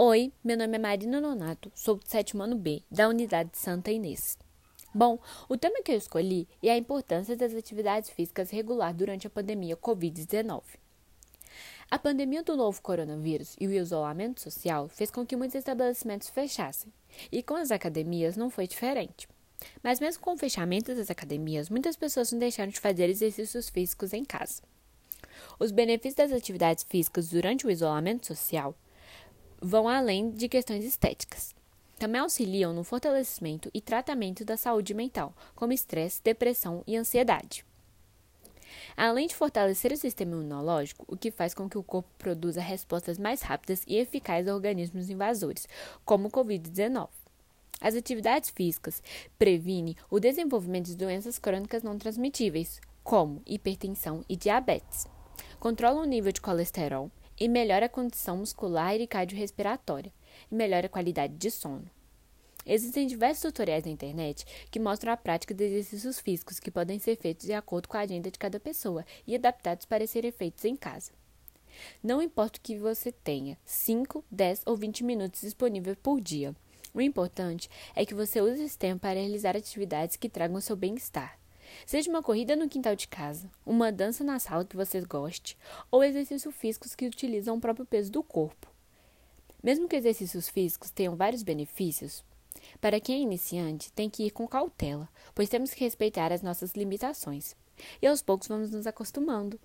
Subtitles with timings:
[0.00, 4.38] Oi, meu nome é Marina Nonato, sou do sétimo ano B, da unidade Santa Inês.
[4.94, 9.30] Bom, o tema que eu escolhi é a importância das atividades físicas regular durante a
[9.30, 10.62] pandemia Covid-19.
[11.90, 16.92] A pandemia do novo coronavírus e o isolamento social fez com que muitos estabelecimentos fechassem,
[17.32, 19.26] e com as academias não foi diferente.
[19.82, 24.12] Mas mesmo com o fechamento das academias, muitas pessoas não deixaram de fazer exercícios físicos
[24.12, 24.62] em casa.
[25.58, 28.76] Os benefícios das atividades físicas durante o isolamento social
[29.60, 31.54] vão além de questões estéticas.
[31.98, 37.66] Também auxiliam no fortalecimento e tratamento da saúde mental, como estresse, depressão e ansiedade.
[38.96, 43.18] Além de fortalecer o sistema imunológico, o que faz com que o corpo produza respostas
[43.18, 45.68] mais rápidas e eficazes a organismos invasores,
[46.04, 47.08] como o Covid-19.
[47.80, 49.02] As atividades físicas
[49.38, 55.06] previnem o desenvolvimento de doenças crônicas não transmitíveis, como hipertensão e diabetes.
[55.60, 60.12] Controlam o nível de colesterol, e melhora a condição muscular e cardiorrespiratória,
[60.50, 61.90] e melhora a qualidade de sono.
[62.66, 67.16] Existem diversos tutoriais na internet que mostram a prática de exercícios físicos que podem ser
[67.16, 70.76] feitos de acordo com a agenda de cada pessoa e adaptados para serem feitos em
[70.76, 71.12] casa.
[72.02, 76.54] Não importa o que você tenha, 5, 10 ou 20 minutos disponíveis por dia.
[76.92, 81.37] O importante é que você use esse tempo para realizar atividades que tragam seu bem-estar.
[81.86, 85.56] Seja uma corrida no quintal de casa, uma dança na sala que você goste,
[85.90, 88.68] ou exercícios físicos que utilizam o próprio peso do corpo.
[89.62, 92.24] Mesmo que exercícios físicos tenham vários benefícios,
[92.80, 96.72] para quem é iniciante tem que ir com cautela, pois temos que respeitar as nossas
[96.72, 97.56] limitações.
[98.02, 99.58] E aos poucos vamos nos acostumando.